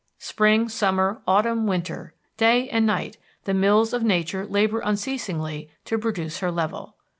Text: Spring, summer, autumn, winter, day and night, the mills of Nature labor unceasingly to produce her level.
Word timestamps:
Spring, 0.17 0.67
summer, 0.67 1.21
autumn, 1.27 1.67
winter, 1.67 2.15
day 2.35 2.67
and 2.69 2.87
night, 2.87 3.17
the 3.43 3.53
mills 3.53 3.93
of 3.93 4.01
Nature 4.01 4.47
labor 4.47 4.79
unceasingly 4.79 5.69
to 5.85 5.99
produce 5.99 6.39
her 6.39 6.51
level. 6.51 6.95